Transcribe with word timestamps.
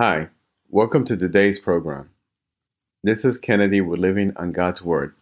Hi, 0.00 0.28
welcome 0.68 1.04
to 1.06 1.16
today's 1.16 1.58
program. 1.58 2.10
This 3.02 3.24
is 3.24 3.36
Kennedy 3.36 3.80
with 3.80 3.98
Living 3.98 4.32
on 4.36 4.52
God's 4.52 4.80
Word. 4.80 5.12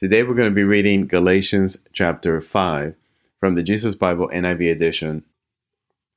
Today 0.00 0.24
we're 0.24 0.34
going 0.34 0.50
to 0.50 0.54
be 0.54 0.64
reading 0.64 1.06
Galatians 1.06 1.78
chapter 1.92 2.40
5 2.40 2.96
from 3.38 3.54
the 3.54 3.62
Jesus 3.62 3.94
Bible 3.94 4.28
NIV 4.34 4.72
edition. 4.72 5.22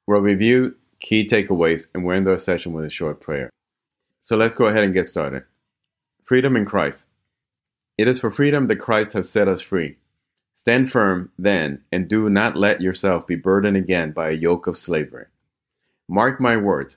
We'll 0.08 0.22
review 0.22 0.74
key 1.00 1.28
takeaways 1.28 1.86
and 1.94 2.04
we'll 2.04 2.18
end 2.18 2.28
our 2.28 2.40
session 2.40 2.74
with 2.74 2.84
a 2.84 2.90
short 2.90 3.22
prayer. 3.22 3.52
So 4.24 4.36
let's 4.36 4.56
go 4.56 4.66
ahead 4.66 4.84
and 4.84 4.94
get 4.96 5.06
started. 5.06 5.44
Freedom 6.24 6.56
in 6.56 6.66
Christ. 6.66 7.04
It 7.96 8.08
is 8.08 8.20
for 8.20 8.32
freedom 8.32 8.66
that 8.70 8.78
Christ 8.78 9.14
has 9.14 9.30
set 9.30 9.48
us 9.48 9.62
free. 9.62 9.98
Stand 10.56 10.92
firm, 10.92 11.32
then, 11.38 11.84
and 11.92 12.08
do 12.08 12.28
not 12.28 12.58
let 12.58 12.82
yourself 12.82 13.28
be 13.28 13.36
burdened 13.36 13.78
again 13.78 14.14
by 14.14 14.30
a 14.30 14.34
yoke 14.34 14.66
of 14.66 14.80
slavery. 14.80 15.28
Mark 16.08 16.42
my 16.42 16.58
words. 16.58 16.96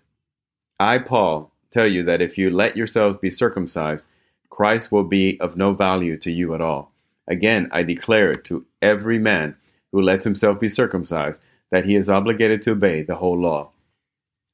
I, 0.83 0.99
Paul, 0.99 1.53
tell 1.71 1.87
you 1.87 2.03
that 2.05 2.21
if 2.21 2.37
you 2.37 2.51
let 2.51 2.77
yourselves 2.77 3.17
be 3.21 3.31
circumcised, 3.31 4.05
Christ 4.51 4.91
will 4.91 5.05
be 5.05 5.39
of 5.41 5.57
no 5.57 5.75
value 5.75 6.17
to 6.19 6.33
you 6.33 6.57
at 6.57 6.61
all. 6.61 6.91
Again, 7.29 7.69
I 7.71 7.85
declare 7.85 8.35
to 8.35 8.67
every 8.83 9.21
man 9.21 9.55
who 9.93 10.03
lets 10.03 10.25
himself 10.25 10.59
be 10.59 10.69
circumcised 10.69 11.41
that 11.71 11.85
he 11.85 11.95
is 11.95 12.11
obligated 12.11 12.63
to 12.63 12.73
obey 12.73 13.03
the 13.03 13.15
whole 13.15 13.41
law. 13.41 13.71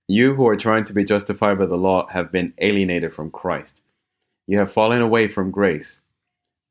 You 0.07 0.35
who 0.35 0.47
are 0.49 0.57
trying 0.57 0.85
to 0.85 0.93
be 0.93 1.03
justified 1.03 1.59
by 1.59 1.65
the 1.65 1.77
law 1.77 2.07
have 2.09 2.31
been 2.31 2.53
alienated 2.59 3.15
from 3.15 3.31
Christ. 3.31 3.81
You 4.47 4.59
have 4.59 4.71
fallen 4.71 5.01
away 5.01 5.29
from 5.29 5.51
grace. 5.51 6.01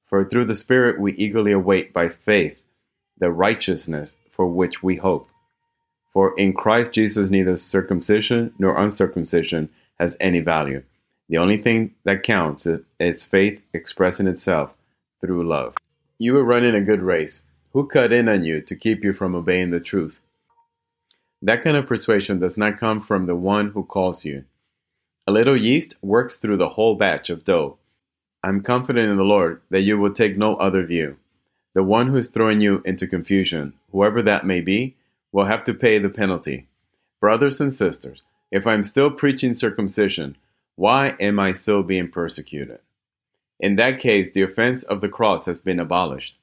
For 0.05 0.23
through 0.23 0.45
the 0.45 0.53
Spirit 0.53 1.01
we 1.01 1.13
eagerly 1.13 1.51
await 1.51 1.93
by 1.93 2.09
faith 2.09 2.61
the 3.17 3.31
righteousness 3.31 4.15
for 4.29 4.45
which 4.45 4.83
we 4.83 4.97
hope. 4.97 5.29
For 6.13 6.37
in 6.39 6.53
Christ 6.53 6.93
Jesus 6.93 7.29
neither 7.29 7.57
circumcision 7.57 8.53
nor 8.57 8.77
uncircumcision 8.77 9.69
has 9.99 10.17
any 10.19 10.39
value. 10.39 10.83
The 11.29 11.37
only 11.37 11.57
thing 11.57 11.95
that 12.05 12.23
counts 12.23 12.67
is 12.99 13.23
faith 13.23 13.61
expressing 13.73 14.27
itself 14.27 14.73
through 15.21 15.47
love. 15.47 15.75
You 16.17 16.33
were 16.33 16.43
running 16.43 16.73
a 16.73 16.81
good 16.81 17.01
race. 17.01 17.41
Who 17.73 17.87
cut 17.87 18.13
in 18.13 18.29
on 18.29 18.43
you 18.43 18.61
to 18.61 18.75
keep 18.75 19.03
you 19.03 19.13
from 19.13 19.35
obeying 19.35 19.71
the 19.71 19.79
truth? 19.79 20.19
That 21.41 21.63
kind 21.63 21.77
of 21.77 21.85
persuasion 21.85 22.39
does 22.39 22.57
not 22.57 22.79
come 22.79 23.01
from 23.01 23.25
the 23.25 23.35
one 23.35 23.71
who 23.71 23.83
calls 23.83 24.25
you. 24.25 24.45
A 25.27 25.31
little 25.31 25.61
yeast 25.61 25.95
works 26.01 26.37
through 26.37 26.57
the 26.57 26.69
whole 26.69 26.95
batch 26.95 27.29
of 27.29 27.45
dough. 27.45 27.77
I'm 28.43 28.63
confident 28.63 29.11
in 29.11 29.17
the 29.17 29.23
Lord 29.23 29.61
that 29.69 29.81
you 29.81 29.99
will 29.99 30.13
take 30.13 30.37
no 30.37 30.55
other 30.55 30.85
view. 30.85 31.17
The 31.75 31.83
one 31.83 32.07
who 32.07 32.17
is 32.17 32.29
throwing 32.29 32.61
you 32.61 32.81
into 32.85 33.05
confusion, 33.05 33.73
whoever 33.91 34.23
that 34.23 34.45
may 34.45 34.61
be, 34.61 34.95
will 35.31 35.45
have 35.45 35.63
to 35.65 35.73
pay 35.73 35.99
the 35.99 36.09
penalty. 36.09 36.67
Brothers 37.19 37.59
and 37.61 37.73
sisters, 37.73 38.21
if 38.51 38.65
I'm 38.65 38.83
still 38.83 39.11
preaching 39.11 39.53
circumcision, 39.53 40.37
why 40.75 41.15
am 41.19 41.39
I 41.39 41.53
still 41.53 41.83
being 41.83 42.09
persecuted? 42.09 42.79
In 43.59 43.75
that 43.77 43.99
case, 43.99 44.31
the 44.31 44.43
offense 44.43 44.83
of 44.83 45.01
the 45.01 45.09
cross 45.09 45.45
has 45.45 45.59
been 45.59 45.79
abolished. 45.79 46.35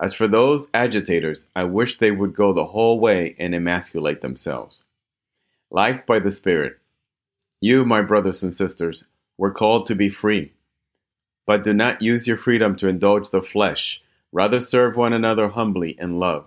As 0.00 0.14
for 0.14 0.26
those 0.26 0.66
agitators, 0.74 1.46
I 1.54 1.64
wish 1.64 1.98
they 1.98 2.10
would 2.10 2.34
go 2.34 2.52
the 2.52 2.66
whole 2.66 2.98
way 2.98 3.36
and 3.38 3.54
emasculate 3.54 4.20
themselves. 4.20 4.82
Life 5.70 6.06
by 6.06 6.18
the 6.18 6.30
Spirit. 6.30 6.78
You, 7.60 7.84
my 7.84 8.02
brothers 8.02 8.42
and 8.42 8.54
sisters, 8.54 9.04
were 9.38 9.50
called 9.50 9.86
to 9.86 9.94
be 9.94 10.08
free. 10.08 10.52
But 11.46 11.64
do 11.64 11.72
not 11.72 12.02
use 12.02 12.26
your 12.26 12.36
freedom 12.36 12.76
to 12.76 12.88
indulge 12.88 13.30
the 13.30 13.42
flesh. 13.42 14.02
Rather 14.32 14.60
serve 14.60 14.96
one 14.96 15.12
another 15.12 15.48
humbly 15.48 15.96
in 15.98 16.18
love. 16.18 16.46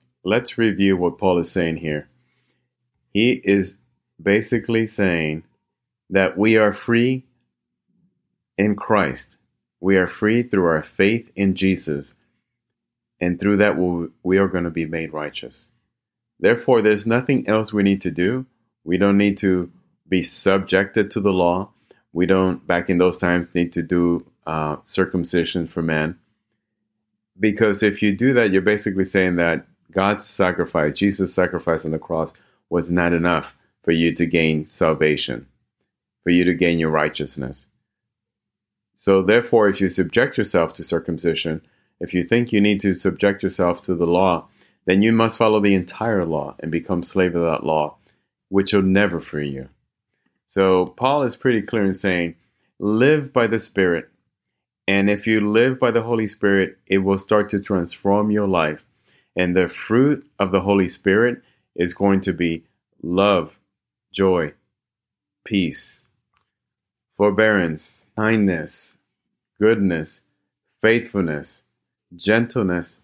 let's 0.23 0.57
review 0.57 0.97
what 0.97 1.17
Paul 1.17 1.39
is 1.39 1.51
saying 1.51 1.77
here. 1.77 2.07
He 3.13 3.41
is 3.43 3.73
basically 4.21 4.87
saying 4.87 5.43
that 6.09 6.37
we 6.37 6.57
are 6.57 6.73
free 6.73 7.25
in 8.57 8.75
Christ. 8.75 9.37
We 9.79 9.97
are 9.97 10.07
free 10.07 10.43
through 10.43 10.65
our 10.65 10.83
faith 10.83 11.31
in 11.35 11.55
Jesus, 11.55 12.15
and 13.19 13.39
through 13.39 13.57
that 13.57 13.77
we 14.23 14.37
are 14.37 14.47
going 14.47 14.63
to 14.63 14.69
be 14.69 14.85
made 14.85 15.13
righteous. 15.13 15.69
Therefore, 16.39 16.81
there's 16.81 17.05
nothing 17.05 17.47
else 17.47 17.73
we 17.73 17.83
need 17.83 18.01
to 18.01 18.11
do. 18.11 18.45
We 18.83 18.97
don't 18.97 19.17
need 19.17 19.37
to 19.39 19.71
be 20.07 20.23
subjected 20.23 21.11
to 21.11 21.19
the 21.19 21.31
law. 21.31 21.69
We 22.13 22.25
don't, 22.25 22.65
back 22.65 22.89
in 22.89 22.97
those 22.97 23.17
times, 23.17 23.47
need 23.53 23.73
to 23.73 23.81
do 23.81 24.25
uh, 24.45 24.77
circumcision 24.85 25.67
for 25.67 25.81
men. 25.81 26.17
Because 27.39 27.81
if 27.81 28.01
you 28.01 28.15
do 28.15 28.33
that, 28.33 28.51
you're 28.51 28.61
basically 28.61 29.05
saying 29.05 29.37
that 29.37 29.65
God's 29.91 30.25
sacrifice, 30.25 30.95
Jesus' 30.95 31.33
sacrifice 31.33 31.85
on 31.85 31.91
the 31.91 31.99
cross, 31.99 32.31
was 32.69 32.89
not 32.89 33.13
enough 33.13 33.55
for 33.83 33.91
you 33.91 34.13
to 34.15 34.25
gain 34.25 34.65
salvation, 34.65 35.47
for 36.23 36.29
you 36.29 36.43
to 36.45 36.53
gain 36.53 36.79
your 36.79 36.89
righteousness. 36.89 37.67
So, 38.97 39.21
therefore, 39.23 39.67
if 39.67 39.81
you 39.81 39.89
subject 39.89 40.37
yourself 40.37 40.73
to 40.75 40.83
circumcision, 40.83 41.61
if 41.99 42.13
you 42.13 42.23
think 42.23 42.51
you 42.51 42.61
need 42.61 42.79
to 42.81 42.95
subject 42.95 43.43
yourself 43.43 43.81
to 43.83 43.95
the 43.95 44.05
law, 44.05 44.47
then 44.85 45.01
you 45.01 45.11
must 45.11 45.37
follow 45.37 45.59
the 45.59 45.75
entire 45.75 46.25
law 46.25 46.55
and 46.59 46.71
become 46.71 47.03
slave 47.03 47.35
of 47.35 47.43
that 47.43 47.65
law, 47.65 47.95
which 48.49 48.73
will 48.73 48.81
never 48.81 49.19
free 49.19 49.49
you. 49.49 49.69
So, 50.49 50.85
Paul 50.85 51.23
is 51.23 51.35
pretty 51.35 51.61
clear 51.61 51.85
in 51.85 51.95
saying, 51.95 52.35
live 52.79 53.31
by 53.31 53.47
the 53.47 53.59
Spirit. 53.59 54.09
And 54.87 55.09
if 55.09 55.25
you 55.25 55.49
live 55.49 55.79
by 55.79 55.91
the 55.91 56.01
Holy 56.01 56.27
Spirit, 56.27 56.77
it 56.87 56.99
will 56.99 57.17
start 57.17 57.49
to 57.51 57.59
transform 57.59 58.31
your 58.31 58.47
life. 58.47 58.83
And 59.35 59.55
the 59.55 59.67
fruit 59.67 60.27
of 60.39 60.51
the 60.51 60.61
Holy 60.61 60.89
Spirit 60.89 61.41
is 61.75 61.93
going 61.93 62.21
to 62.21 62.33
be 62.33 62.63
love, 63.01 63.53
joy, 64.13 64.53
peace, 65.45 66.03
forbearance, 67.15 68.07
kindness, 68.15 68.97
goodness, 69.59 70.21
faithfulness, 70.81 71.63
gentleness, 72.15 73.01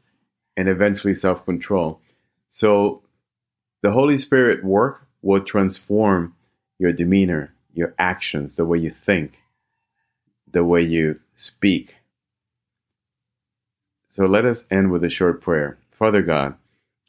and 0.58 0.68
eventually 0.68 1.16
self 1.16 1.46
control. 1.46 2.02
So 2.50 3.02
the 3.82 3.92
Holy 3.92 4.18
Spirit 4.18 4.64
work 4.64 5.08
will 5.22 5.42
transform 5.42 6.36
your 6.80 6.92
demeanor, 6.92 7.54
your 7.74 7.94
actions, 7.98 8.56
the 8.56 8.66
way 8.66 8.80
you 8.80 8.92
think, 8.92 9.40
the 10.52 10.64
way 10.64 10.82
you 10.82 11.20
speak. 11.36 11.96
So 14.10 14.26
let 14.26 14.46
us 14.46 14.66
end 14.72 14.92
with 14.92 15.04
a 15.04 15.10
short 15.10 15.42
prayer. 15.42 15.78
Father 15.98 16.22
God, 16.22 16.54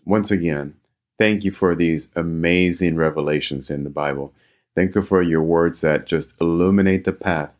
once 0.06 0.30
again, 0.30 0.74
thank 1.18 1.44
you 1.44 1.50
for 1.50 1.74
these 1.74 2.08
amazing 2.16 2.96
revelations 2.96 3.68
in 3.68 3.84
the 3.84 3.90
Bible. 3.90 4.32
Thank 4.74 4.94
you 4.94 5.02
for 5.02 5.20
your 5.20 5.42
words 5.42 5.82
that 5.82 6.06
just 6.06 6.32
illuminate 6.40 7.04
the 7.04 7.12
path 7.12 7.50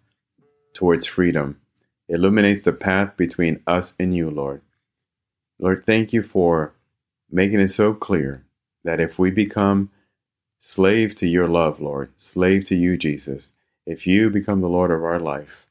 towards 0.73 1.07
freedom, 1.07 1.61
illuminates 2.09 2.63
the 2.63 2.73
path 2.73 3.15
between 3.19 3.61
us 3.67 3.93
and 3.99 4.17
you, 4.17 4.31
Lord. 4.31 4.63
Lord, 5.59 5.85
thank 5.85 6.15
you 6.15 6.23
for 6.23 6.73
making 7.31 7.61
it 7.61 7.73
so 7.73 7.93
clear 7.93 8.45
that 8.85 8.99
if 8.99 9.19
we 9.19 9.31
become 9.31 9.91
slave 10.59 11.15
to 11.17 11.27
your 11.27 11.47
love, 11.47 11.79
Lord, 11.79 12.11
slave 12.17 12.65
to 12.69 12.75
you, 12.75 12.97
Jesus, 12.97 13.51
if 13.85 14.07
you 14.07 14.31
become 14.31 14.63
the 14.63 14.67
Lord 14.67 14.91
of 14.91 15.05
our 15.05 15.19
life, 15.19 15.67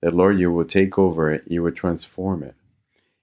that, 0.00 0.14
Lord, 0.14 0.38
you 0.38 0.52
will 0.52 0.64
take 0.64 0.96
over 0.96 1.32
it, 1.32 1.42
you 1.48 1.60
will 1.60 1.72
transform 1.72 2.44
it, 2.44 2.54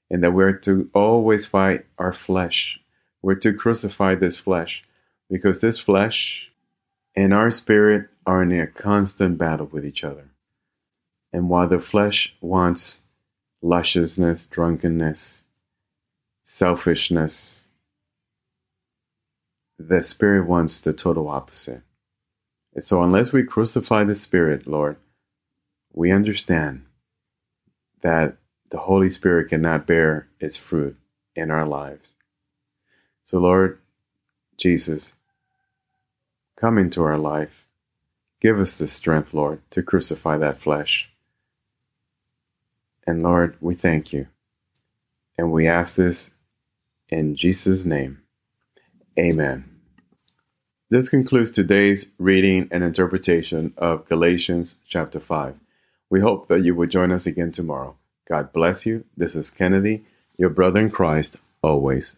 and 0.10 0.24
that 0.24 0.34
we're 0.34 0.54
to 0.54 0.90
always 0.94 1.46
fight 1.46 1.86
our 1.98 2.14
flesh. 2.14 2.80
We're 3.22 3.36
to 3.36 3.54
crucify 3.54 4.16
this 4.16 4.38
flesh 4.38 4.84
because 5.30 5.62
this 5.62 5.80
flesh 5.80 6.50
and 7.16 7.34
our 7.34 7.52
spirit 7.52 8.10
are 8.26 8.44
in 8.44 8.52
a 8.52 8.68
constant 8.68 9.38
battle 9.38 9.68
with 9.68 9.86
each 9.86 10.04
other. 10.04 10.30
And 11.32 11.50
while 11.50 11.68
the 11.68 11.80
flesh 11.80 12.34
wants 12.42 13.02
lusciousness, 13.62 14.46
drunkenness, 14.46 15.44
selfishness, 16.46 17.66
the 19.78 20.04
spirit 20.04 20.48
wants 20.48 20.82
the 20.82 20.94
total 20.94 21.28
opposite. 21.28 21.82
And 22.74 22.84
so, 22.84 23.02
unless 23.02 23.32
we 23.32 23.44
crucify 23.44 24.04
the 24.04 24.16
spirit, 24.16 24.68
Lord, 24.68 24.98
we 25.94 26.12
understand 26.12 26.86
that 28.02 28.38
the 28.71 28.80
Holy 28.80 29.10
Spirit 29.10 29.50
cannot 29.50 29.88
bear 29.88 30.27
its 30.39 30.57
fruit 30.57 30.98
in 31.36 31.51
our 31.51 31.66
lives. 31.66 32.13
So, 33.25 33.38
Lord 33.38 33.80
Jesus, 34.57 35.13
come 36.60 36.77
into 36.77 37.01
our 37.01 37.18
life. 37.18 37.66
Give 38.42 38.60
us 38.60 38.77
the 38.77 38.88
strength, 38.88 39.33
Lord, 39.33 39.62
to 39.71 39.83
crucify 39.83 40.38
that 40.38 40.62
flesh. 40.62 41.10
And 43.06 43.24
Lord, 43.24 43.57
we 43.60 43.75
thank 43.75 44.13
you. 44.13 44.27
And 45.38 45.51
we 45.51 45.68
ask 45.68 45.95
this 45.95 46.31
in 47.10 47.36
Jesus' 47.36 47.86
name. 47.86 48.21
Amen. 49.18 49.66
This 50.89 51.10
concludes 51.10 51.51
today's 51.51 52.07
reading 52.18 52.68
and 52.71 52.83
interpretation 52.83 53.74
of 53.77 54.07
Galatians 54.07 54.77
chapter 54.88 55.19
5. 55.19 55.56
We 56.10 56.21
hope 56.21 56.48
that 56.48 56.63
you 56.63 56.75
will 56.75 56.88
join 56.88 57.12
us 57.12 57.27
again 57.27 57.51
tomorrow. 57.51 57.95
God 58.30 58.54
bless 58.54 58.86
you. 58.86 59.06
This 59.18 59.36
is 59.36 59.50
Kennedy, 59.50 60.04
your 60.38 60.52
brother 60.52 60.80
in 60.80 60.92
Christ, 60.92 61.38
always. 61.64 62.16